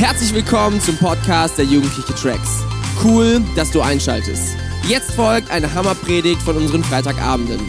[0.00, 2.64] Herzlich willkommen zum Podcast der Jugendliche Tracks.
[3.04, 4.56] Cool, dass du einschaltest.
[4.88, 7.60] Jetzt folgt eine Hammerpredigt von unseren Freitagabenden.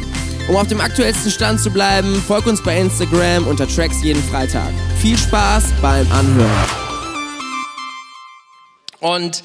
[0.48, 4.70] Um auf dem aktuellsten Stand zu bleiben, folg uns bei Instagram unter Tracks jeden Freitag.
[5.02, 6.70] Viel Spaß beim Anhören.
[9.02, 9.44] Und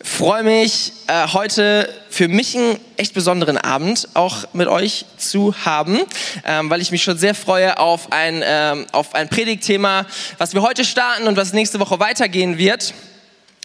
[0.00, 6.00] freue mich äh, heute für mich einen echt besonderen Abend auch mit euch zu haben,
[6.44, 10.04] ähm, weil ich mich schon sehr freue auf ein, ähm, auf ein Predigtthema,
[10.36, 12.92] was wir heute starten und was nächste Woche weitergehen wird.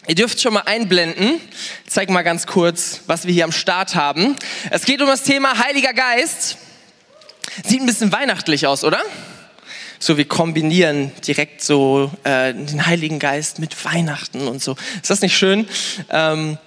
[0.06, 1.40] Ihr dürft schon mal einblenden.
[1.84, 4.36] Ich zeig mal ganz kurz, was wir hier am Start haben.
[4.70, 6.56] Es geht um das Thema Heiliger Geist.
[7.64, 9.00] Sieht ein bisschen weihnachtlich aus, oder?
[9.98, 14.76] so wir kombinieren direkt so äh, den Heiligen Geist mit Weihnachten und so.
[15.02, 15.66] Ist das nicht schön?
[16.10, 16.58] Ähm,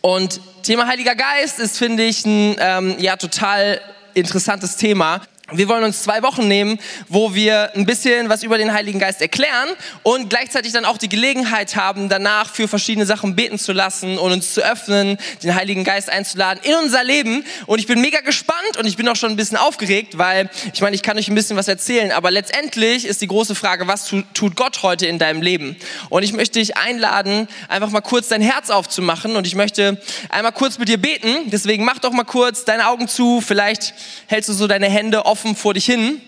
[0.00, 3.80] und Thema Heiliger Geist ist, finde ich, ein ähm, ja total
[4.14, 5.20] interessantes Thema.
[5.50, 9.22] Wir wollen uns zwei Wochen nehmen, wo wir ein bisschen was über den Heiligen Geist
[9.22, 9.70] erklären
[10.02, 14.30] und gleichzeitig dann auch die Gelegenheit haben, danach für verschiedene Sachen beten zu lassen und
[14.30, 17.46] uns zu öffnen, den Heiligen Geist einzuladen in unser Leben.
[17.64, 20.82] Und ich bin mega gespannt und ich bin auch schon ein bisschen aufgeregt, weil ich
[20.82, 24.12] meine, ich kann euch ein bisschen was erzählen, aber letztendlich ist die große Frage, was
[24.34, 25.76] tut Gott heute in deinem Leben?
[26.10, 30.52] Und ich möchte dich einladen, einfach mal kurz dein Herz aufzumachen und ich möchte einmal
[30.52, 31.48] kurz mit dir beten.
[31.50, 33.94] Deswegen mach doch mal kurz deine Augen zu, vielleicht
[34.26, 36.20] hältst du so deine Hände offen offen vor dich hin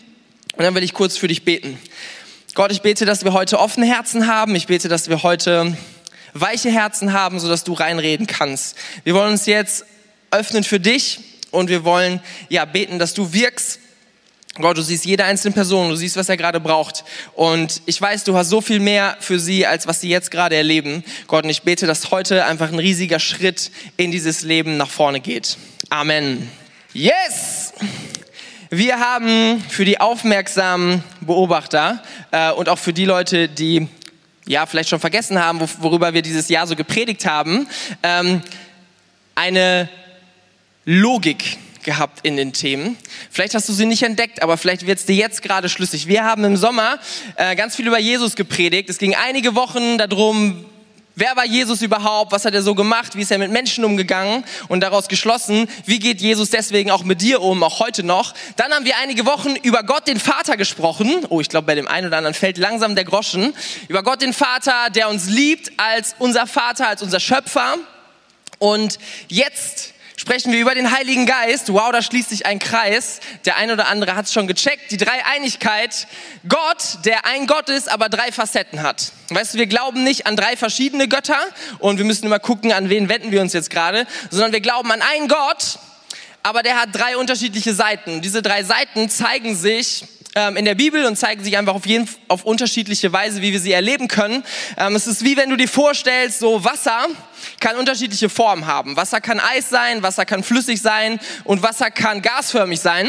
[0.57, 1.77] und dann will ich kurz für dich beten.
[2.55, 4.55] Gott, ich bete, dass wir heute offene Herzen haben.
[4.55, 5.77] Ich bete, dass wir heute
[6.33, 8.77] weiche Herzen haben, sodass du reinreden kannst.
[9.03, 9.85] Wir wollen uns jetzt
[10.31, 11.19] öffnen für dich
[11.51, 13.81] und wir wollen ja beten, dass du wirkst.
[14.61, 17.03] Gott, du siehst jede einzelne Person, du siehst, was er gerade braucht.
[17.35, 20.55] Und ich weiß, du hast so viel mehr für sie, als was sie jetzt gerade
[20.55, 21.03] erleben.
[21.27, 25.19] Gott, und ich bete, dass heute einfach ein riesiger Schritt in dieses Leben nach vorne
[25.19, 25.57] geht.
[25.89, 26.49] Amen.
[26.93, 27.73] Yes!
[28.73, 33.89] Wir haben für die aufmerksamen Beobachter äh, und auch für die Leute, die
[34.47, 37.67] ja vielleicht schon vergessen haben, worüber wir dieses Jahr so gepredigt haben,
[38.05, 38.43] ähm,
[39.35, 39.89] eine
[40.85, 42.97] Logik gehabt in den Themen.
[43.33, 46.07] Vielleicht hast du sie nicht entdeckt, aber vielleicht wird es dir jetzt gerade schlüssig.
[46.07, 47.01] Wir haben im Sommer
[47.35, 48.89] äh, ganz viel über Jesus gepredigt.
[48.89, 50.65] Es ging einige Wochen darum,
[51.21, 52.33] Wer war Jesus überhaupt?
[52.33, 53.15] Was hat er so gemacht?
[53.15, 54.43] Wie ist er mit Menschen umgegangen?
[54.69, 58.33] Und daraus geschlossen, wie geht Jesus deswegen auch mit dir um, auch heute noch?
[58.57, 61.27] Dann haben wir einige Wochen über Gott den Vater gesprochen.
[61.29, 63.53] Oh, ich glaube, bei dem einen oder anderen fällt langsam der Groschen.
[63.89, 67.77] Über Gott den Vater, der uns liebt als unser Vater, als unser Schöpfer.
[68.59, 68.99] Und
[69.29, 71.73] jetzt sprechen wir über den Heiligen Geist.
[71.73, 73.21] Wow, da schließt sich ein Kreis.
[73.47, 74.91] Der eine oder andere hat es schon gecheckt.
[74.91, 76.07] Die Dreieinigkeit.
[76.47, 79.13] Gott, der ein Gott ist, aber drei Facetten hat.
[79.31, 81.41] Weißt du, wir glauben nicht an drei verschiedene Götter
[81.79, 84.93] und wir müssen immer gucken, an wen wenden wir uns jetzt gerade, sondern wir glauben
[84.93, 85.79] an einen Gott,
[86.43, 88.21] aber der hat drei unterschiedliche Seiten.
[88.21, 92.09] Diese drei Seiten zeigen sich ähm, in der Bibel und zeigen sich einfach auf, jeden,
[92.29, 94.45] auf unterschiedliche Weise, wie wir sie erleben können.
[94.77, 97.07] Ähm, es ist wie wenn du dir vorstellst, so Wasser
[97.59, 98.97] kann unterschiedliche Formen haben.
[98.97, 103.09] Wasser kann Eis sein, Wasser kann flüssig sein und Wasser kann gasförmig sein.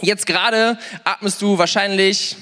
[0.00, 2.36] Jetzt gerade atmest du wahrscheinlich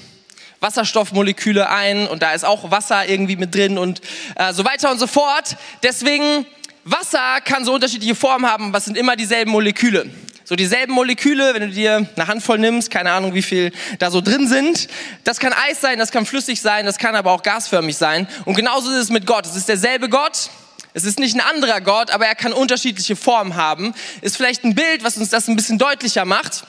[0.59, 4.01] Wasserstoffmoleküle ein und da ist auch Wasser irgendwie mit drin und
[4.35, 5.57] äh, so weiter und so fort.
[5.83, 6.45] Deswegen,
[6.87, 10.07] Wasser kann so unterschiedliche Formen haben, was sind immer dieselben Moleküle.
[10.43, 14.21] So dieselben Moleküle, wenn du dir eine Handvoll nimmst, keine Ahnung, wie viel da so
[14.21, 14.87] drin sind.
[15.23, 18.27] Das kann Eis sein, das kann flüssig sein, das kann aber auch gasförmig sein.
[18.45, 19.47] Und genauso ist es mit Gott.
[19.47, 20.51] Es ist derselbe Gott.
[20.93, 23.95] Es ist nicht ein anderer Gott, aber er kann unterschiedliche Formen haben.
[24.21, 26.65] Ist vielleicht ein Bild, was uns das ein bisschen deutlicher macht.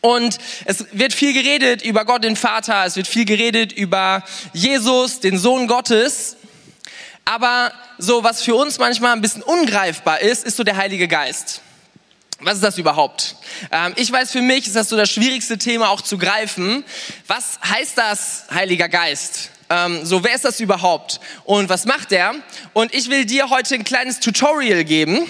[0.00, 2.84] Und es wird viel geredet über Gott, den Vater.
[2.84, 6.36] Es wird viel geredet über Jesus, den Sohn Gottes.
[7.26, 11.60] Aber so, was für uns manchmal ein bisschen ungreifbar ist, ist so der Heilige Geist.
[12.38, 13.34] Was ist das überhaupt?
[13.72, 16.84] Ähm, ich weiß, für mich ist das so das schwierigste Thema auch zu greifen.
[17.26, 19.50] Was heißt das, Heiliger Geist?
[19.68, 21.18] Ähm, so, wer ist das überhaupt?
[21.42, 22.34] Und was macht er?
[22.72, 25.26] Und ich will dir heute ein kleines Tutorial geben.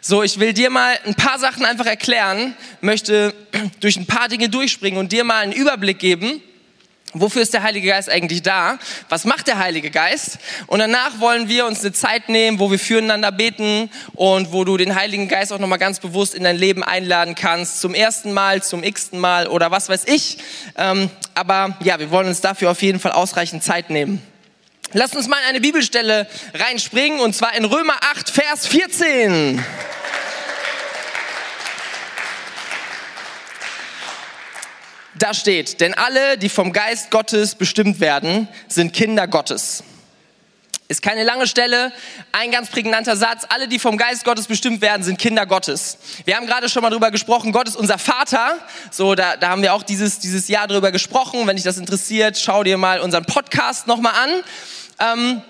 [0.00, 3.34] So, ich will dir mal ein paar Sachen einfach erklären, möchte
[3.80, 6.42] durch ein paar Dinge durchspringen und dir mal einen Überblick geben,
[7.12, 8.78] Wofür ist der Heilige Geist eigentlich da?
[9.08, 10.38] Was macht der Heilige Geist?
[10.68, 14.76] Und danach wollen wir uns eine Zeit nehmen, wo wir füreinander beten und wo du
[14.76, 17.80] den Heiligen Geist auch nochmal ganz bewusst in dein Leben einladen kannst.
[17.80, 20.38] Zum ersten Mal, zum x-ten Mal oder was weiß ich.
[20.76, 24.22] Ähm, aber ja, wir wollen uns dafür auf jeden Fall ausreichend Zeit nehmen.
[24.92, 29.64] Lass uns mal in eine Bibelstelle reinspringen und zwar in Römer 8, Vers 14.
[35.20, 39.84] Da steht, denn alle, die vom Geist Gottes bestimmt werden, sind Kinder Gottes.
[40.88, 41.92] Ist keine lange Stelle,
[42.32, 43.44] ein ganz prägnanter Satz.
[43.50, 45.98] Alle, die vom Geist Gottes bestimmt werden, sind Kinder Gottes.
[46.24, 48.56] Wir haben gerade schon mal drüber gesprochen, Gott ist unser Vater.
[48.90, 51.46] So, da, da haben wir auch dieses, dieses Jahr drüber gesprochen.
[51.46, 55.18] Wenn dich das interessiert, schau dir mal unseren Podcast nochmal an.
[55.18, 55.42] Ähm,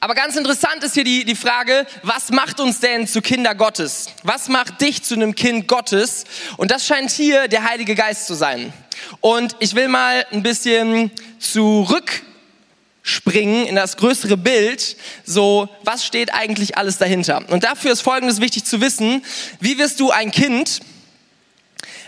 [0.00, 4.06] aber ganz interessant ist hier die, die Frage, was macht uns denn zu Kinder Gottes?
[4.22, 6.22] Was macht dich zu einem Kind Gottes?
[6.56, 8.72] Und das scheint hier der Heilige Geist zu sein.
[9.20, 11.10] Und ich will mal ein bisschen
[11.40, 14.96] zurückspringen in das größere Bild.
[15.24, 17.42] So, was steht eigentlich alles dahinter?
[17.48, 19.24] Und dafür ist Folgendes wichtig zu wissen.
[19.58, 20.78] Wie wirst du ein Kind?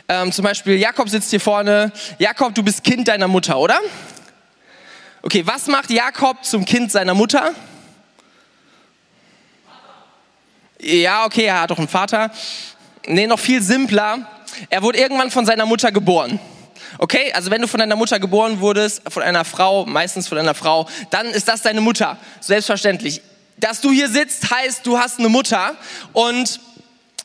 [0.09, 1.91] Ähm, zum Beispiel Jakob sitzt hier vorne.
[2.19, 3.81] Jakob, du bist Kind deiner Mutter, oder?
[5.23, 7.53] Okay, was macht Jakob zum Kind seiner Mutter?
[10.83, 12.31] Ja, okay, er hat doch einen Vater.
[13.07, 14.27] Nee, noch viel simpler.
[14.71, 16.41] Er wurde irgendwann von seiner Mutter geboren.
[16.99, 20.55] Okay, also wenn du von deiner Mutter geboren wurdest, von einer Frau, meistens von einer
[20.55, 22.17] Frau, dann ist das deine Mutter.
[22.41, 23.21] Selbstverständlich.
[23.59, 25.77] Dass du hier sitzt, heißt, du hast eine Mutter.
[26.13, 26.61] Und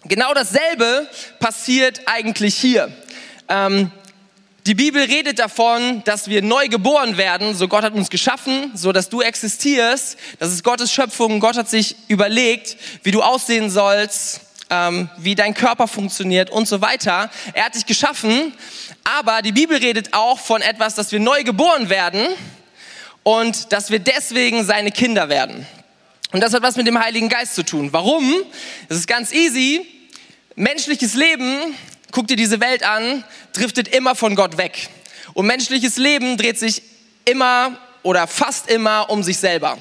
[0.04, 1.08] genau dasselbe
[1.40, 2.92] passiert eigentlich hier.
[3.48, 3.90] Ähm,
[4.66, 7.54] die Bibel redet davon, dass wir neu geboren werden.
[7.54, 10.18] So Gott hat uns geschaffen, so dass du existierst.
[10.40, 11.40] Das ist Gottes Schöpfung.
[11.40, 14.42] Gott hat sich überlegt, wie du aussehen sollst,
[14.72, 17.30] ähm, wie dein Körper funktioniert und so weiter.
[17.54, 18.54] Er hat dich geschaffen.
[19.04, 22.26] Aber die Bibel redet auch von etwas, dass wir neu geboren werden
[23.22, 25.68] und dass wir deswegen seine Kinder werden.
[26.32, 27.94] Und das hat was mit dem Heiligen Geist zu tun.
[27.94, 28.34] Warum?
[28.90, 29.86] Es ist ganz easy.
[30.56, 31.76] Menschliches Leben
[32.16, 34.88] guck dir diese Welt an, driftet immer von Gott weg.
[35.34, 36.82] Und menschliches Leben dreht sich
[37.26, 39.78] immer oder fast immer um sich selber.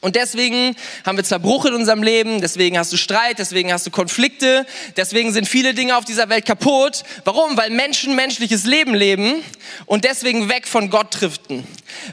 [0.00, 0.74] Und deswegen
[1.06, 4.66] haben wir Zerbruch in unserem Leben, deswegen hast du Streit, deswegen hast du Konflikte,
[4.96, 7.04] deswegen sind viele Dinge auf dieser Welt kaputt.
[7.24, 7.56] Warum?
[7.56, 9.40] Weil Menschen menschliches Leben leben
[9.86, 11.64] und deswegen weg von Gott driften.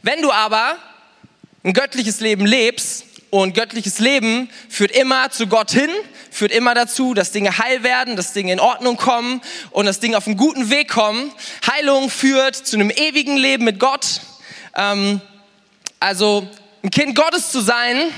[0.04, 0.78] Wenn du aber
[1.64, 5.90] ein göttliches Leben lebst, und göttliches Leben führt immer zu Gott hin,
[6.32, 10.18] führt immer dazu, dass Dinge heil werden, dass Dinge in Ordnung kommen und dass Dinge
[10.18, 11.32] auf einen guten Weg kommen.
[11.70, 14.22] Heilung führt zu einem ewigen Leben mit Gott.
[14.76, 15.22] Ähm,
[16.00, 16.48] also
[16.84, 18.12] ein Kind Gottes zu sein,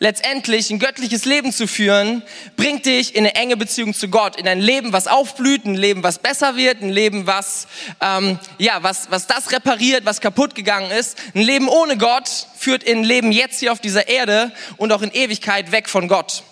[0.00, 2.22] letztendlich ein göttliches Leben zu führen,
[2.56, 6.02] bringt dich in eine enge Beziehung zu Gott, in ein Leben, was aufblüht, ein Leben,
[6.02, 7.68] was besser wird, ein Leben, was,
[8.00, 11.18] ähm, ja, was, was das repariert, was kaputt gegangen ist.
[11.34, 12.28] Ein Leben ohne Gott
[12.58, 16.08] führt in ein Leben jetzt hier auf dieser Erde und auch in Ewigkeit weg von
[16.08, 16.42] Gott.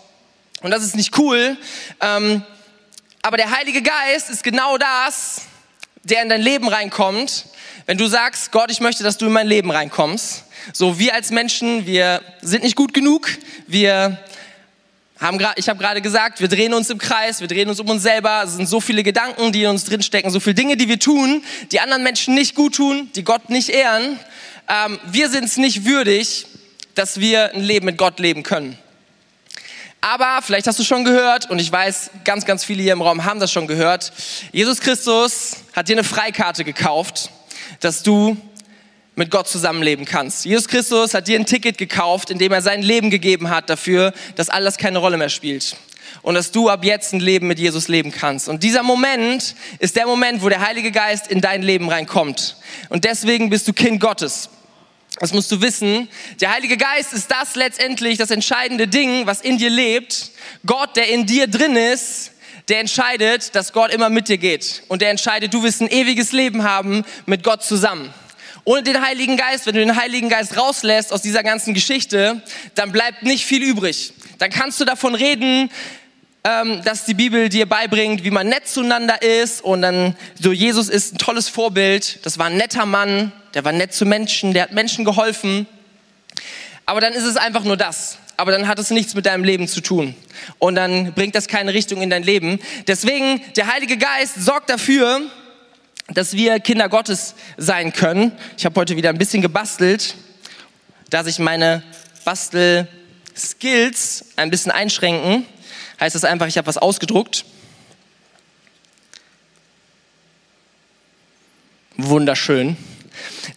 [0.63, 1.57] Und das ist nicht cool.
[2.01, 2.43] Ähm,
[3.23, 5.43] aber der Heilige Geist ist genau das,
[6.03, 7.47] der in dein Leben reinkommt,
[7.87, 11.31] wenn du sagst, Gott, ich möchte, dass du in mein Leben reinkommst so, wir als
[11.31, 13.29] Menschen, wir sind nicht gut genug.
[13.67, 14.19] Wir
[15.19, 18.03] haben ich habe gerade gesagt, wir drehen uns im Kreis, wir drehen uns um uns
[18.03, 18.43] selber.
[18.45, 21.43] Es sind so viele Gedanken, die in uns drinstecken, so viele Dinge, die wir tun,
[21.73, 24.19] die anderen Menschen nicht gut tun, die Gott nicht ehren.
[24.69, 26.47] Ähm, wir sind es nicht würdig,
[26.95, 28.79] dass wir ein Leben mit Gott leben können.
[30.01, 33.25] Aber vielleicht hast du schon gehört, und ich weiß, ganz, ganz viele hier im Raum
[33.25, 34.13] haben das schon gehört,
[34.53, 37.31] Jesus Christus hat dir eine Freikarte gekauft,
[37.81, 38.37] dass du
[39.17, 40.45] mit Gott zusammenleben kannst.
[40.45, 44.49] Jesus Christus hat dir ein Ticket gekauft, indem er sein Leben gegeben hat dafür, dass
[44.49, 45.77] all das keine Rolle mehr spielt.
[46.23, 48.49] Und dass du ab jetzt ein Leben mit Jesus leben kannst.
[48.49, 52.57] Und dieser Moment ist der Moment, wo der Heilige Geist in dein Leben reinkommt.
[52.89, 54.49] Und deswegen bist du Kind Gottes.
[55.21, 56.09] Das musst du wissen.
[56.41, 60.31] Der Heilige Geist ist das letztendlich, das entscheidende Ding, was in dir lebt.
[60.65, 62.33] Gott, der in dir drin ist,
[62.69, 64.83] der entscheidet, dass Gott immer mit dir geht.
[64.89, 68.13] Und der entscheidet, du wirst ein ewiges Leben haben mit Gott zusammen.
[68.65, 72.43] Ohne den Heiligen Geist, wenn du den Heiligen Geist rauslässt aus dieser ganzen Geschichte,
[72.75, 74.13] dann bleibt nicht viel übrig.
[74.39, 75.71] Dann kannst du davon reden,
[76.45, 80.89] ähm, dass die Bibel dir beibringt, wie man nett zueinander ist und dann so Jesus
[80.89, 82.25] ist ein tolles Vorbild.
[82.25, 85.67] Das war ein netter Mann, der war nett zu Menschen, der hat Menschen geholfen.
[86.87, 88.19] Aber dann ist es einfach nur das.
[88.37, 90.15] Aber dann hat es nichts mit deinem Leben zu tun.
[90.61, 92.61] Und dann bringt das keine Richtung in dein Leben.
[92.87, 95.23] Deswegen, der Heilige Geist sorgt dafür,
[96.07, 98.31] dass wir Kinder Gottes sein können.
[98.57, 100.15] Ich habe heute wieder ein bisschen gebastelt,
[101.11, 101.83] dass ich meine
[102.25, 105.47] Bastel-Skills ein bisschen einschränken.
[105.99, 107.45] Heißt das einfach, ich habe was ausgedruckt.
[111.97, 112.77] Wunderschön.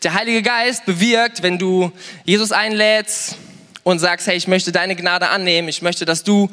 [0.03, 1.91] Der Heilige Geist bewirkt, wenn du
[2.25, 3.35] Jesus einlädst
[3.83, 6.49] und sagst, hey, ich möchte deine Gnade annehmen, ich möchte, dass du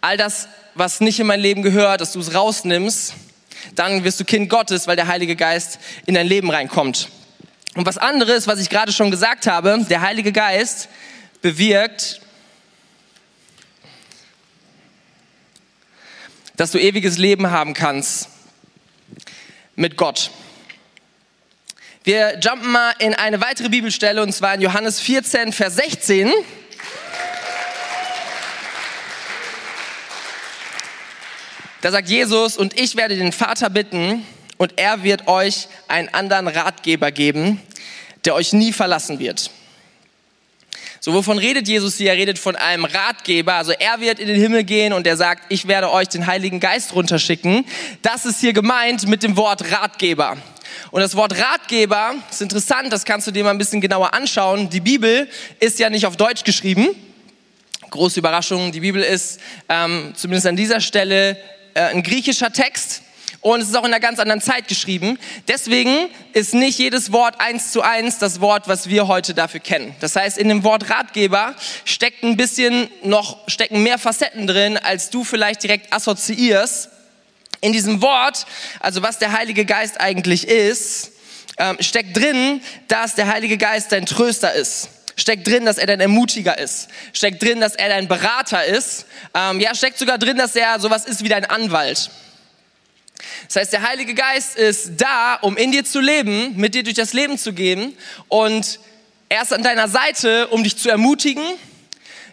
[0.00, 3.14] all das, was nicht in mein Leben gehört, dass du es rausnimmst
[3.74, 7.08] dann wirst du Kind Gottes, weil der Heilige Geist in dein Leben reinkommt.
[7.74, 10.88] Und was anderes, was ich gerade schon gesagt habe, der Heilige Geist
[11.40, 12.20] bewirkt,
[16.56, 18.28] dass du ewiges Leben haben kannst
[19.74, 20.30] mit Gott.
[22.04, 26.32] Wir jumpen mal in eine weitere Bibelstelle und zwar in Johannes 14, Vers 16.
[31.80, 36.48] Da sagt Jesus, und ich werde den Vater bitten, und er wird euch einen anderen
[36.48, 37.60] Ratgeber geben,
[38.24, 39.50] der euch nie verlassen wird.
[41.04, 42.12] So, wovon redet Jesus hier?
[42.12, 43.54] Er redet von einem Ratgeber.
[43.54, 46.60] Also er wird in den Himmel gehen und er sagt, ich werde euch den Heiligen
[46.60, 47.64] Geist runterschicken.
[48.02, 50.36] Das ist hier gemeint mit dem Wort Ratgeber.
[50.92, 54.70] Und das Wort Ratgeber ist interessant, das kannst du dir mal ein bisschen genauer anschauen.
[54.70, 55.28] Die Bibel
[55.58, 56.90] ist ja nicht auf Deutsch geschrieben.
[57.90, 61.36] Große Überraschung, die Bibel ist ähm, zumindest an dieser Stelle
[61.74, 63.02] äh, ein griechischer Text
[63.42, 65.18] und es ist auch in einer ganz anderen Zeit geschrieben.
[65.48, 69.94] Deswegen ist nicht jedes Wort eins zu eins das Wort, was wir heute dafür kennen.
[69.98, 75.10] Das heißt, in dem Wort Ratgeber steckt ein bisschen noch, stecken mehr Facetten drin, als
[75.10, 76.88] du vielleicht direkt assoziierst.
[77.60, 78.46] In diesem Wort,
[78.78, 81.10] also was der Heilige Geist eigentlich ist,
[81.58, 84.88] ähm, steckt drin, dass der Heilige Geist dein Tröster ist.
[85.16, 86.88] Steckt drin, dass er dein Ermutiger ist.
[87.12, 89.06] Steckt drin, dass er dein Berater ist.
[89.34, 92.10] Ähm, ja, steckt sogar drin, dass er sowas ist wie dein Anwalt.
[93.46, 96.96] Das heißt, der Heilige Geist ist da, um in dir zu leben, mit dir durch
[96.96, 97.96] das Leben zu gehen
[98.28, 98.78] und
[99.28, 101.42] er ist an deiner Seite, um dich zu ermutigen,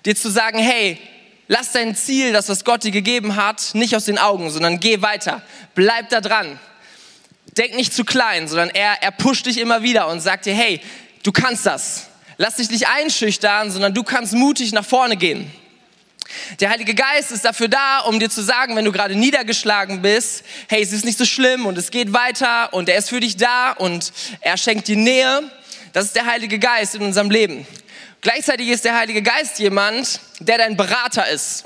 [0.05, 0.99] dir zu sagen, hey,
[1.47, 5.01] lass dein Ziel, das was Gott dir gegeben hat, nicht aus den Augen, sondern geh
[5.01, 5.41] weiter,
[5.75, 6.59] bleib da dran.
[7.57, 10.81] Denk nicht zu klein, sondern er, er pusht dich immer wieder und sagt dir, hey,
[11.23, 12.07] du kannst das.
[12.37, 15.51] Lass dich nicht einschüchtern, sondern du kannst mutig nach vorne gehen.
[16.59, 20.43] Der Heilige Geist ist dafür da, um dir zu sagen, wenn du gerade niedergeschlagen bist,
[20.67, 23.37] hey, es ist nicht so schlimm und es geht weiter und er ist für dich
[23.37, 25.51] da und er schenkt dir Nähe.
[25.93, 27.65] Das ist der Heilige Geist in unserem Leben.
[28.21, 31.63] Gleichzeitig ist der Heilige Geist jemand, der dein Berater ist.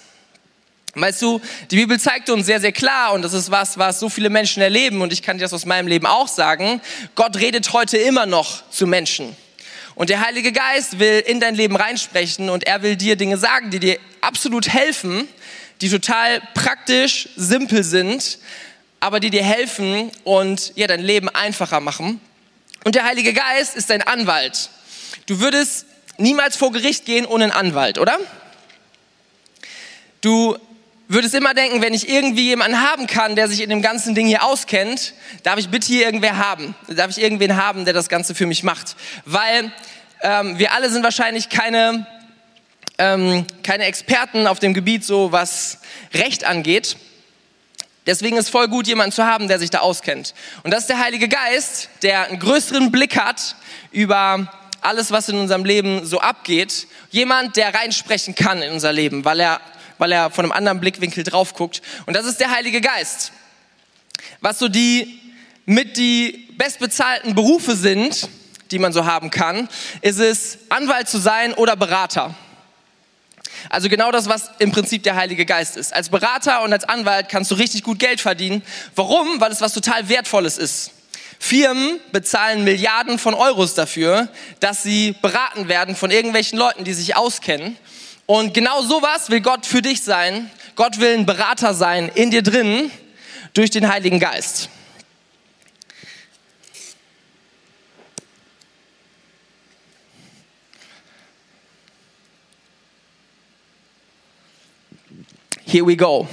[0.95, 1.41] Weißt du,
[1.71, 4.61] die Bibel zeigt uns sehr, sehr klar, und das ist was, was so viele Menschen
[4.61, 6.81] erleben, und ich kann dir das aus meinem Leben auch sagen,
[7.15, 9.35] Gott redet heute immer noch zu Menschen.
[9.95, 13.69] Und der Heilige Geist will in dein Leben reinsprechen und er will dir Dinge sagen,
[13.69, 15.27] die dir absolut helfen,
[15.81, 18.39] die total praktisch, simpel sind,
[18.99, 22.21] aber die dir helfen und ja, dein Leben einfacher machen.
[22.83, 24.69] Und der Heilige Geist ist dein Anwalt.
[25.25, 25.85] Du würdest
[26.17, 28.17] niemals vor Gericht gehen ohne einen Anwalt, oder?
[30.21, 30.57] Du
[31.13, 34.27] würdest immer denken, wenn ich irgendwie jemanden haben kann, der sich in dem ganzen Ding
[34.27, 36.75] hier auskennt, darf ich bitte hier irgendwer haben.
[36.87, 38.95] Darf ich irgendwen haben, der das Ganze für mich macht.
[39.25, 39.71] Weil
[40.21, 42.07] ähm, wir alle sind wahrscheinlich keine,
[42.97, 45.79] ähm, keine Experten auf dem Gebiet, so was
[46.13, 46.97] Recht angeht.
[48.05, 50.33] Deswegen ist voll gut, jemanden zu haben, der sich da auskennt.
[50.63, 53.55] Und das ist der Heilige Geist, der einen größeren Blick hat
[53.91, 54.51] über
[54.81, 56.87] alles, was in unserem Leben so abgeht.
[57.11, 59.61] Jemand, der reinsprechen kann in unser Leben, weil er
[60.03, 61.81] weil er von einem anderen Blickwinkel drauf guckt.
[62.05, 63.31] Und das ist der Heilige Geist.
[64.41, 65.17] Was so die
[65.65, 68.27] mit die bestbezahlten Berufe sind,
[68.71, 69.69] die man so haben kann,
[70.01, 72.35] ist es, Anwalt zu sein oder Berater.
[73.69, 75.93] Also genau das, was im Prinzip der Heilige Geist ist.
[75.93, 78.61] Als Berater und als Anwalt kannst du richtig gut Geld verdienen.
[78.95, 79.39] Warum?
[79.39, 80.91] Weil es was total Wertvolles ist.
[81.39, 84.27] Firmen bezahlen Milliarden von Euros dafür,
[84.59, 87.77] dass sie beraten werden von irgendwelchen Leuten, die sich auskennen.
[88.25, 90.49] Und genau sowas will Gott für dich sein.
[90.75, 92.89] Gott will ein Berater sein in dir drin
[93.53, 94.69] durch den Heiligen Geist.
[105.65, 106.27] Here we go.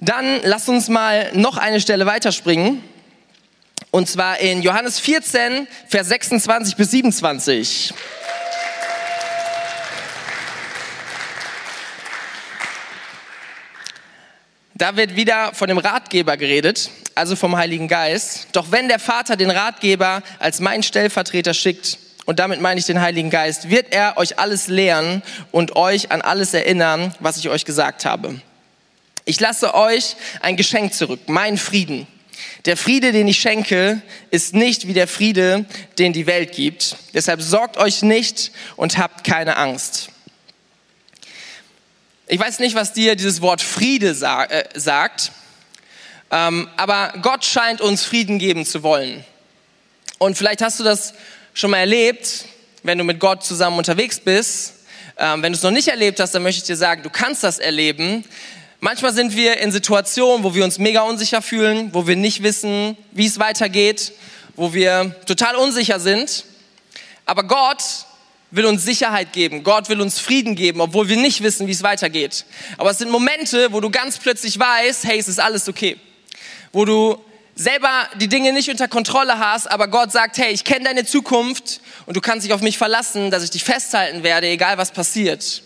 [0.00, 2.82] Dann lass uns mal noch eine Stelle weiterspringen.
[3.92, 7.94] Und zwar in Johannes 14, Vers 26 bis 27.
[14.78, 18.48] Da wird wieder von dem Ratgeber geredet, also vom Heiligen Geist.
[18.52, 23.00] Doch wenn der Vater den Ratgeber als mein Stellvertreter schickt, und damit meine ich den
[23.00, 27.64] Heiligen Geist, wird er euch alles lehren und euch an alles erinnern, was ich euch
[27.64, 28.38] gesagt habe.
[29.24, 32.06] Ich lasse euch ein Geschenk zurück, mein Frieden.
[32.66, 35.64] Der Friede, den ich schenke, ist nicht wie der Friede,
[35.98, 36.96] den die Welt gibt.
[37.14, 40.10] Deshalb sorgt euch nicht und habt keine Angst.
[42.28, 45.30] Ich weiß nicht, was dir dieses Wort Friede sa äh, sagt,
[46.32, 49.24] ähm, aber Gott scheint uns Frieden geben zu wollen.
[50.18, 51.14] Und vielleicht hast du das
[51.54, 52.46] schon mal erlebt,
[52.82, 54.74] wenn du mit Gott zusammen unterwegs bist.
[55.18, 57.44] Ähm, wenn du es noch nicht erlebt hast, dann möchte ich dir sagen, du kannst
[57.44, 58.24] das erleben.
[58.80, 62.96] Manchmal sind wir in Situationen, wo wir uns mega unsicher fühlen, wo wir nicht wissen,
[63.12, 64.12] wie es weitergeht,
[64.56, 66.44] wo wir total unsicher sind.
[67.24, 67.84] Aber Gott
[68.50, 69.62] will uns Sicherheit geben.
[69.62, 72.44] Gott will uns Frieden geben, obwohl wir nicht wissen, wie es weitergeht.
[72.78, 75.96] Aber es sind Momente, wo du ganz plötzlich weißt, hey, es ist alles okay.
[76.72, 77.18] Wo du
[77.54, 81.80] selber die Dinge nicht unter Kontrolle hast, aber Gott sagt, hey, ich kenne deine Zukunft
[82.04, 85.62] und du kannst dich auf mich verlassen, dass ich dich festhalten werde, egal was passiert.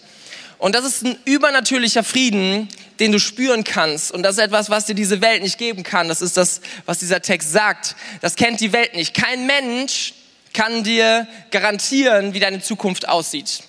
[0.59, 2.69] Und das ist ein übernatürlicher Frieden,
[3.01, 4.13] den du spüren kannst.
[4.13, 6.07] Und das ist etwas, was dir diese Welt nicht geben kann.
[6.07, 7.97] Das ist das, was dieser Text sagt.
[8.21, 9.15] Das kennt die Welt nicht.
[9.15, 10.13] Kein Mensch
[10.53, 13.63] kann dir garantieren, wie deine Zukunft aussieht.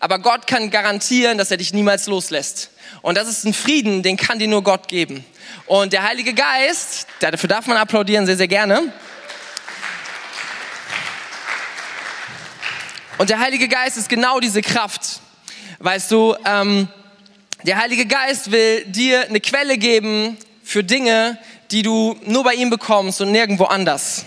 [0.00, 2.70] Aber Gott kann garantieren, dass er dich niemals loslässt.
[3.02, 5.24] Und das ist ein Frieden, den kann dir nur Gott geben.
[5.66, 8.92] Und der Heilige Geist, dafür darf man applaudieren, sehr, sehr gerne.
[13.18, 15.20] Und der Heilige Geist ist genau diese Kraft.
[15.78, 16.88] Weißt du, ähm,
[17.62, 21.38] der Heilige Geist will dir eine Quelle geben für Dinge,
[21.70, 24.26] die du nur bei ihm bekommst und nirgendwo anders.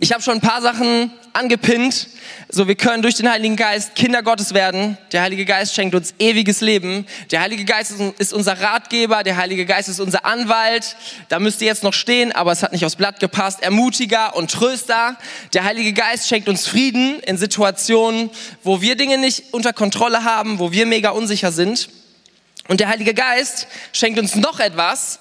[0.00, 2.06] Ich habe schon ein paar Sachen angepinnt.
[2.48, 4.96] So, wir können durch den Heiligen Geist Kinder Gottes werden.
[5.10, 7.04] Der Heilige Geist schenkt uns ewiges Leben.
[7.32, 9.24] Der Heilige Geist ist unser Ratgeber.
[9.24, 10.94] Der Heilige Geist ist unser Anwalt.
[11.28, 13.60] Da müsste jetzt noch stehen, aber es hat nicht aufs Blatt gepasst.
[13.60, 15.16] Ermutiger und Tröster.
[15.52, 18.30] Der Heilige Geist schenkt uns Frieden in Situationen,
[18.62, 21.88] wo wir Dinge nicht unter Kontrolle haben, wo wir mega unsicher sind.
[22.68, 25.18] Und der Heilige Geist schenkt uns noch etwas.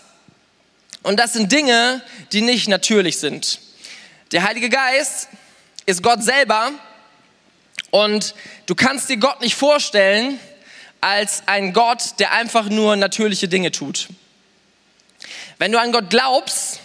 [1.02, 3.60] Und das sind Dinge, die nicht natürlich sind.
[4.34, 5.30] Der Heilige Geist
[5.86, 6.72] ist Gott selber
[7.92, 10.38] und du kannst dir Gott nicht vorstellen
[11.00, 14.10] als ein Gott, der einfach nur natürliche Dinge tut.
[15.60, 16.82] Wenn du an Gott glaubst,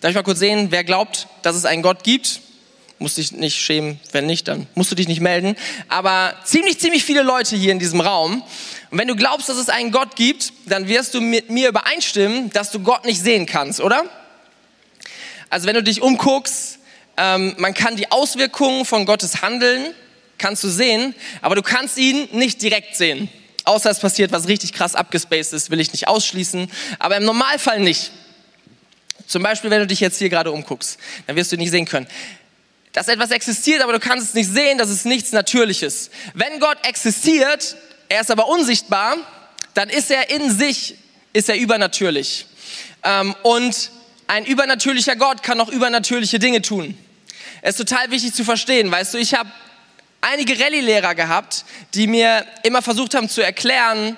[0.00, 2.40] darf ich mal kurz sehen, wer glaubt, dass es einen Gott gibt?
[2.98, 5.56] Musst dich nicht schämen, wenn nicht, dann musst du dich nicht melden.
[5.88, 8.42] Aber ziemlich, ziemlich viele Leute hier in diesem Raum.
[8.90, 12.50] Und wenn du glaubst, dass es einen Gott gibt, dann wirst du mit mir übereinstimmen,
[12.50, 14.04] dass du Gott nicht sehen kannst, oder?
[15.54, 16.80] Also wenn du dich umguckst,
[17.16, 19.94] ähm, man kann die Auswirkungen von Gottes Handeln,
[20.36, 23.28] kannst du sehen, aber du kannst ihn nicht direkt sehen.
[23.62, 26.68] Außer es passiert was richtig krass abgespaced ist, will ich nicht ausschließen,
[26.98, 28.10] aber im Normalfall nicht.
[29.28, 32.08] Zum Beispiel, wenn du dich jetzt hier gerade umguckst, dann wirst du nicht sehen können.
[32.92, 36.10] Dass etwas existiert, aber du kannst es nicht sehen, das ist nichts Natürliches.
[36.34, 37.76] Wenn Gott existiert,
[38.08, 39.18] er ist aber unsichtbar,
[39.74, 40.96] dann ist er in sich,
[41.32, 42.46] ist er übernatürlich.
[43.04, 43.92] Ähm, und
[44.26, 46.96] ein übernatürlicher Gott kann auch übernatürliche Dinge tun.
[47.62, 49.50] Es ist total wichtig zu verstehen, weißt du, ich habe
[50.20, 54.16] einige Rallye-Lehrer gehabt, die mir immer versucht haben zu erklären,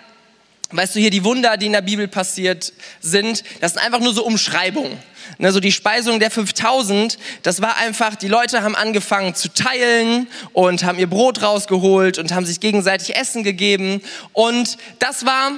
[0.71, 4.14] weißt du, hier die Wunder, die in der Bibel passiert sind, das sind einfach nur
[4.14, 4.99] so Umschreibungen.
[5.38, 10.29] Ne, so die Speisung der 5000, das war einfach, die Leute haben angefangen zu teilen
[10.53, 14.03] und haben ihr Brot rausgeholt und haben sich gegenseitig Essen gegeben.
[14.33, 15.53] Und das war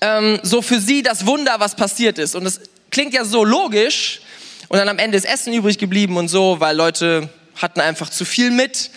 [0.00, 2.34] ähm, so für sie das Wunder, was passiert ist.
[2.34, 4.20] Und es klingt ja so logisch
[4.68, 8.24] und dann am Ende ist Essen übrig geblieben und so, weil Leute hatten einfach zu
[8.24, 8.90] viel mit.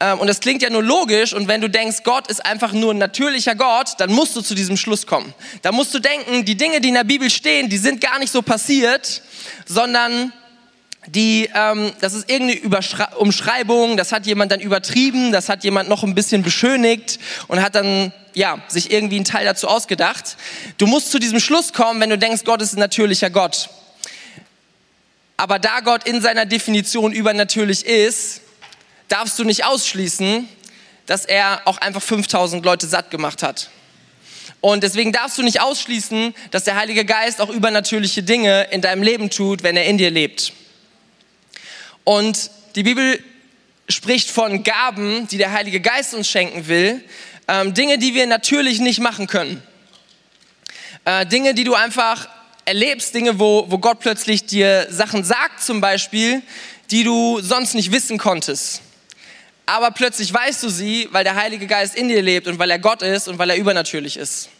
[0.00, 2.92] Ähm, und das klingt ja nur logisch und wenn du denkst, Gott ist einfach nur
[2.92, 5.32] ein natürlicher Gott, dann musst du zu diesem Schluss kommen.
[5.62, 8.32] Da musst du denken, die Dinge, die in der Bibel stehen, die sind gar nicht
[8.32, 9.22] so passiert,
[9.66, 10.32] sondern
[11.06, 15.88] die, ähm, das ist irgendeine Überschrei Umschreibung, das hat jemand dann übertrieben, das hat jemand
[15.88, 20.36] noch ein bisschen beschönigt und hat dann ja, sich irgendwie einen Teil dazu ausgedacht.
[20.78, 23.68] Du musst zu diesem Schluss kommen, wenn du denkst, Gott ist ein natürlicher Gott.
[25.36, 28.40] Aber da Gott in seiner Definition übernatürlich ist,
[29.08, 30.48] darfst du nicht ausschließen,
[31.06, 33.70] dass er auch einfach 5000 Leute satt gemacht hat.
[34.60, 39.02] Und deswegen darfst du nicht ausschließen, dass der Heilige Geist auch übernatürliche Dinge in deinem
[39.02, 40.54] Leben tut, wenn er in dir lebt.
[42.04, 43.22] Und die Bibel
[43.88, 47.02] spricht von Gaben, die der Heilige Geist uns schenken will,
[47.48, 49.62] ähm, Dinge, die wir natürlich nicht machen können.
[51.04, 52.28] Äh, Dinge, die du einfach
[52.64, 56.42] erlebst, Dinge, wo, wo Gott plötzlich dir Sachen sagt zum Beispiel,
[56.90, 58.80] die du sonst nicht wissen konntest.
[59.66, 62.78] Aber plötzlich weißt du sie, weil der Heilige Geist in dir lebt und weil er
[62.78, 64.50] Gott ist und weil er übernatürlich ist.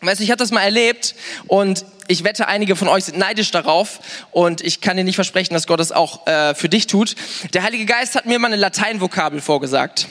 [0.00, 1.16] Weißt du, ich habe das mal erlebt
[1.48, 3.98] und ich wette, einige von euch sind neidisch darauf
[4.30, 7.16] und ich kann dir nicht versprechen, dass Gott es auch äh, für dich tut.
[7.52, 10.06] Der Heilige Geist hat mir mal eine Lateinvokabel vorgesagt.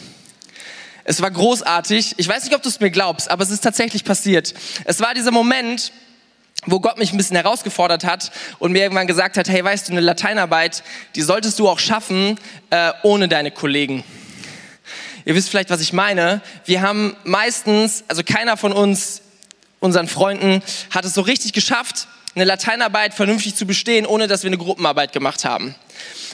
[1.06, 2.15] Es war großartig.
[2.17, 4.54] Ich weiß nicht, ob du es mir glaubst, aber es ist tatsächlich passiert.
[4.84, 5.93] Es war dieser Moment,
[6.65, 9.93] wo Gott mich ein bisschen herausgefordert hat und mir irgendwann gesagt hat, hey, weißt du,
[9.93, 10.84] eine Lateinarbeit,
[11.15, 12.38] die solltest du auch schaffen
[12.71, 14.04] äh, ohne deine Kollegen.
[15.23, 16.41] Ihr wisst vielleicht, was ich meine.
[16.65, 19.21] Wir haben meistens, also keiner von uns,
[19.80, 20.62] unseren Freunden,
[20.92, 25.12] hat es so richtig geschafft, eine Lateinarbeit vernünftig zu bestehen, ohne dass wir eine Gruppenarbeit
[25.12, 25.76] gemacht haben.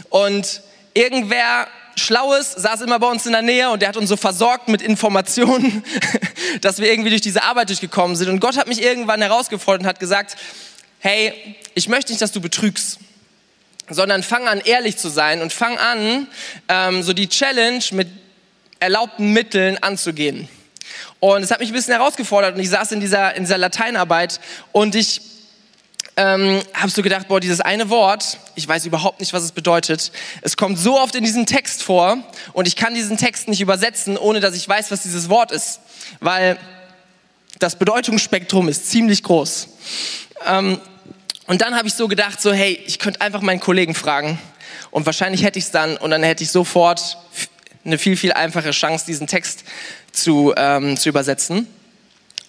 [0.09, 0.61] Und
[0.93, 4.67] irgendwer Schlaues saß immer bei uns in der Nähe und der hat uns so versorgt
[4.67, 5.83] mit Informationen,
[6.61, 8.29] dass wir irgendwie durch diese Arbeit durchgekommen sind.
[8.29, 10.35] Und Gott hat mich irgendwann herausgefordert und hat gesagt,
[10.99, 12.99] hey, ich möchte nicht, dass du betrügst,
[13.89, 16.27] sondern fang an, ehrlich zu sein und fang an,
[16.67, 18.07] ähm, so die Challenge mit
[18.79, 20.49] erlaubten Mitteln anzugehen.
[21.23, 24.41] Und es hat mich ein bisschen herausgefordert und ich saß in dieser, in dieser Lateinarbeit
[24.73, 25.21] und ich
[26.17, 30.11] ähm, habe so gedacht, boah, dieses eine Wort, ich weiß überhaupt nicht, was es bedeutet.
[30.41, 32.17] Es kommt so oft in diesem Text vor
[32.51, 35.79] und ich kann diesen Text nicht übersetzen, ohne dass ich weiß, was dieses Wort ist,
[36.19, 36.59] weil
[37.57, 39.69] das Bedeutungsspektrum ist ziemlich groß.
[40.45, 40.77] Ähm,
[41.47, 44.39] und dann habe ich so gedacht, so hey, ich könnte einfach meinen Kollegen fragen
[44.91, 47.17] und wahrscheinlich hätte ich es dann und dann hätte ich sofort
[47.85, 49.63] eine viel, viel einfache Chance, diesen Text
[50.11, 51.67] zu, ähm, zu übersetzen.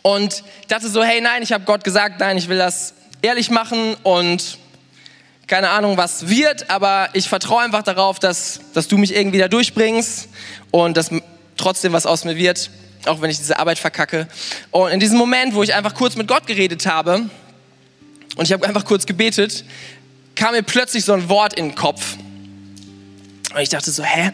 [0.03, 3.97] Und dachte so, hey, nein, ich habe Gott gesagt, nein, ich will das ehrlich machen
[4.03, 4.59] und
[5.47, 9.49] keine Ahnung, was wird, aber ich vertraue einfach darauf, dass, dass du mich irgendwie da
[9.49, 10.29] durchbringst
[10.70, 11.11] und dass
[11.57, 12.70] trotzdem was aus mir wird,
[13.07, 14.29] auch wenn ich diese Arbeit verkacke.
[14.70, 17.29] Und in diesem Moment, wo ich einfach kurz mit Gott geredet habe
[18.37, 19.64] und ich habe einfach kurz gebetet,
[20.35, 22.16] kam mir plötzlich so ein Wort in den Kopf.
[23.55, 24.33] Und ich dachte so, hä?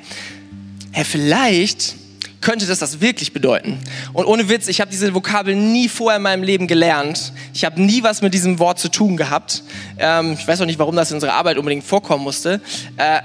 [0.93, 1.95] Hä, vielleicht
[2.41, 3.79] könnte das das wirklich bedeuten?
[4.13, 7.33] Und ohne Witz, ich habe diese Vokabel nie vorher in meinem Leben gelernt.
[7.55, 9.63] Ich habe nie was mit diesem Wort zu tun gehabt.
[9.99, 12.61] Ähm, ich weiß auch nicht, warum das in unserer Arbeit unbedingt vorkommen musste.
[12.97, 13.21] Äh,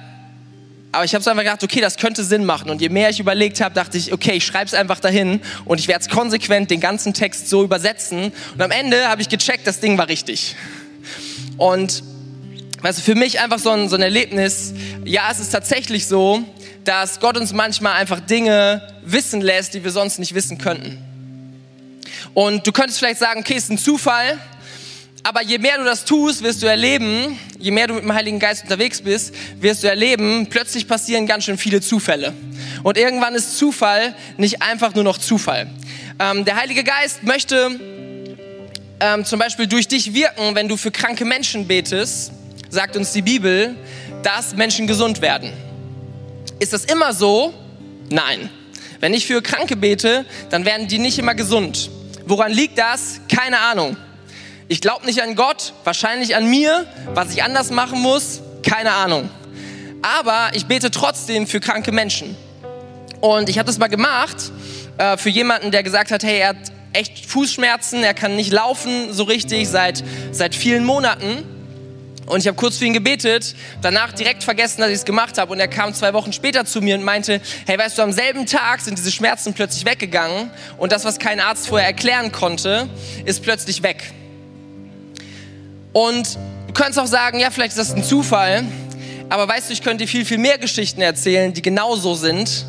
[0.92, 2.70] aber ich habe so einfach gedacht, okay, das könnte Sinn machen.
[2.70, 5.80] Und je mehr ich überlegt habe, dachte ich, okay, ich schreibe es einfach dahin und
[5.80, 8.32] ich werde es konsequent den ganzen Text so übersetzen.
[8.54, 10.56] Und am Ende habe ich gecheckt, das Ding war richtig.
[11.58, 12.04] Und
[12.82, 14.74] weißt du, für mich einfach so ein, so ein Erlebnis,
[15.04, 16.44] ja, es ist tatsächlich so,
[16.86, 20.98] dass Gott uns manchmal einfach Dinge wissen lässt, die wir sonst nicht wissen könnten.
[22.34, 24.40] Und du könntest vielleicht sagen, okay, ist ein Zufall,
[25.24, 28.40] aber je mehr du das tust, wirst du erleben, je mehr du mit dem Heiligen
[28.40, 32.34] Geist unterwegs bist, wirst du erleben, plötzlich passieren ganz schön viele Zufälle.
[32.84, 35.68] Und irgendwann ist Zufall nicht einfach nur noch Zufall.
[36.20, 37.80] Ähm, der Heilige Geist möchte
[39.00, 42.32] ähm, zum Beispiel durch dich wirken, wenn du für kranke Menschen betest,
[42.70, 43.76] sagt uns die Bibel,
[44.22, 45.52] dass Menschen gesund werden.
[46.60, 47.54] Ist das immer so?
[48.10, 48.50] Nein.
[49.02, 51.90] Wenn ich für Kranke bete, dann werden die nicht immer gesund.
[52.26, 53.20] Woran liegt das?
[53.34, 53.98] Keine Ahnung.
[54.68, 56.88] Ich glaube nicht an Gott, wahrscheinlich an mir.
[57.14, 59.30] Was ich anders machen muss, keine Ahnung.
[60.02, 62.36] Aber ich bete trotzdem für kranke Menschen.
[63.22, 64.52] Und ich habe das mal gemacht
[64.98, 66.58] äh, für jemanden, der gesagt hat, hey, er hat
[66.94, 71.44] echt Fußschmerzen, er kann nicht laufen so richtig seit, seit vielen Monaten.
[72.26, 75.52] Und ich habe kurz für ihn gebetet, danach direkt vergessen, dass ich es gemacht habe.
[75.52, 78.48] Und er kam zwei Wochen später zu mir und meinte, hey, weißt du, am selben
[78.48, 80.50] Tag sind diese Schmerzen plötzlich weggegangen.
[80.78, 82.90] Und das, was kein Arzt vorher erklären konnte,
[83.26, 84.12] ist plötzlich weg.
[85.94, 88.64] Und du könntest auch sagen, ja, vielleicht ist das ein Zufall.
[89.30, 92.66] Aber weißt du, ich könnte dir viel, viel mehr Geschichten erzählen, die genauso sind.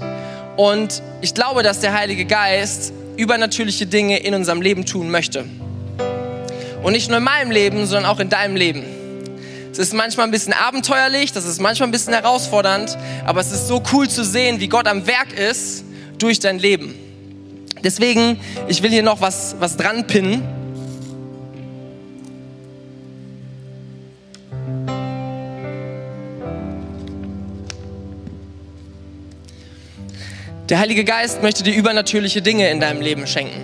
[0.57, 5.47] Und ich glaube, dass der Heilige Geist übernatürliche Dinge in unserem Leben tun möchte.
[6.83, 8.96] Und nicht nur in meinem Leben, sondern auch in deinem Leben.
[9.77, 13.69] Es ist manchmal ein bisschen abenteuerlich, das ist manchmal ein bisschen herausfordernd, aber es ist
[13.69, 15.85] so cool zu sehen, wie Gott am Werk ist
[16.17, 16.95] durch dein Leben.
[17.85, 20.43] Deswegen, ich will hier noch was, was dran pinnen.
[30.71, 33.61] Der Heilige Geist möchte dir übernatürliche Dinge in deinem Leben schenken.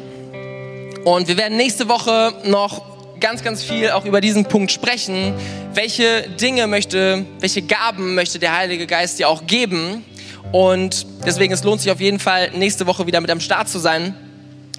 [1.04, 2.91] Und wir werden nächste Woche noch
[3.22, 5.32] ganz, ganz viel auch über diesen Punkt sprechen.
[5.72, 10.04] Welche Dinge möchte, welche Gaben möchte der Heilige Geist dir auch geben?
[10.50, 13.78] Und deswegen, es lohnt sich auf jeden Fall, nächste Woche wieder mit am Start zu
[13.78, 14.14] sein.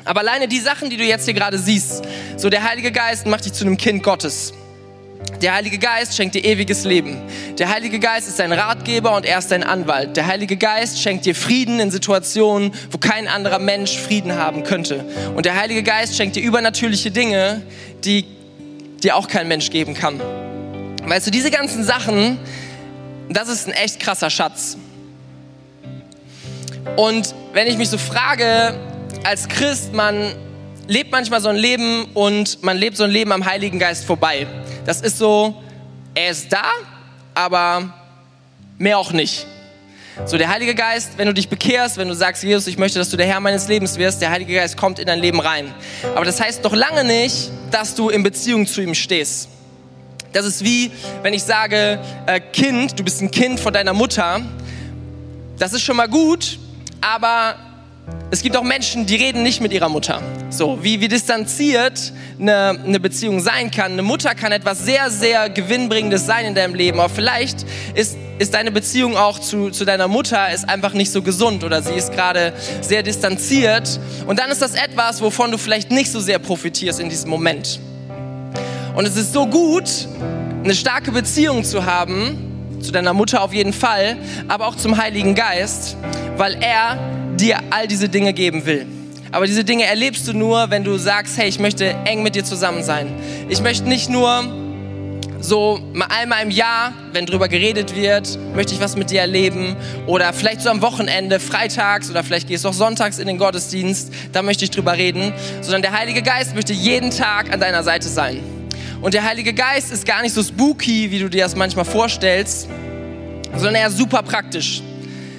[0.06, 2.04] Aber alleine die Sachen, die du jetzt hier gerade siehst,
[2.36, 4.54] so der Heilige Geist macht dich zu einem Kind Gottes.
[5.42, 7.22] Der Heilige Geist schenkt dir ewiges Leben.
[7.58, 10.18] Der Heilige Geist ist dein Ratgeber und er ist dein Anwalt.
[10.18, 15.06] Der Heilige Geist schenkt dir Frieden in Situationen, wo kein anderer Mensch Frieden haben könnte.
[15.36, 17.62] Und der Heilige Geist schenkt dir übernatürliche Dinge,
[18.06, 18.26] die
[19.04, 20.20] dir auch kein Mensch geben kann.
[21.06, 22.40] Weißt du, diese ganzen Sachen,
[23.30, 24.78] das ist ein echt krasser Schatz.
[26.96, 28.76] Und wenn ich mich so frage,
[29.24, 30.34] als Christ, man
[30.88, 34.48] lebt manchmal so ein Leben und man lebt so ein Leben am Heiligen Geist vorbei.
[34.86, 35.62] Das ist so,
[36.14, 36.64] er ist da,
[37.34, 37.94] aber
[38.78, 39.48] mehr auch nicht.
[40.26, 43.10] So, der Heilige Geist, wenn du dich bekehrst, wenn du sagst, Jesus, ich möchte, dass
[43.10, 45.74] du der Herr meines Lebens wirst, der Heilige Geist kommt in dein Leben rein.
[46.16, 49.50] Aber das heißt noch lange nicht, dass du in Beziehung zu ihm stehst.
[50.32, 54.42] Das ist wie, wenn ich sage, äh, Kind, du bist ein Kind von deiner Mutter.
[55.58, 56.60] Das ist schon mal gut,
[57.02, 57.56] aber
[58.34, 60.20] es gibt auch Menschen, die reden nicht mit ihrer Mutter.
[60.50, 63.92] So, wie, wie distanziert eine, eine Beziehung sein kann.
[63.92, 67.00] Eine Mutter kann etwas sehr, sehr Gewinnbringendes sein in deinem Leben.
[67.00, 67.64] Aber vielleicht
[67.94, 71.84] ist, ist deine Beziehung auch zu, zu deiner Mutter ist einfach nicht so gesund oder
[71.84, 74.00] sie ist gerade sehr distanziert.
[74.26, 77.80] Und dann ist das etwas, wovon du vielleicht nicht so sehr profitierst in diesem Moment.
[78.96, 80.08] Und es ist so gut,
[80.64, 85.36] eine starke Beziehung zu haben, zu deiner Mutter auf jeden Fall, aber auch zum Heiligen
[85.36, 85.98] Geist,
[86.36, 86.98] weil er
[87.40, 88.86] dir all diese Dinge geben will.
[89.32, 92.44] Aber diese Dinge erlebst du nur, wenn du sagst, hey, ich möchte eng mit dir
[92.44, 93.08] zusammen sein.
[93.50, 94.44] Ich möchte nicht nur
[95.40, 99.76] so mal einmal im Jahr, wenn drüber geredet wird, möchte ich was mit dir erleben.
[100.06, 104.14] Oder vielleicht so am Wochenende, freitags oder vielleicht gehst du auch sonntags in den Gottesdienst,
[104.32, 105.34] da möchte ich drüber reden.
[105.62, 108.40] Sondern der Heilige Geist möchte jeden Tag an deiner Seite sein.
[109.02, 112.70] Und der Heilige Geist ist gar nicht so spooky, wie du dir das manchmal vorstellst,
[113.54, 114.82] sondern er ist super praktisch.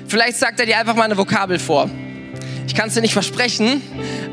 [0.07, 1.90] Vielleicht sagt er dir einfach mal eine Vokabel vor.
[2.67, 3.83] Ich kann es dir nicht versprechen,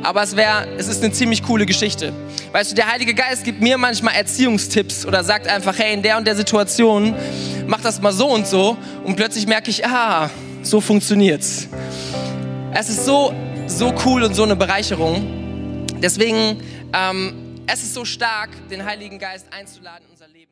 [0.04, 2.14] aber es, wär, es ist eine ziemlich coole Geschichte.
[2.52, 6.18] Weißt du, der Heilige Geist gibt mir manchmal Erziehungstipps oder sagt einfach, hey, in der
[6.18, 7.16] und der Situation,
[7.68, 8.78] mach das mal so und so.
[9.04, 10.30] Und plötzlich merke ich, ah,
[10.64, 11.68] so funktioniert's.
[12.74, 13.34] Es ist so,
[13.68, 15.88] so cool und so eine Bereicherung.
[16.02, 16.62] Deswegen,
[16.94, 20.51] ähm, es ist so stark, den Heiligen Geist einzuladen in unser Leben.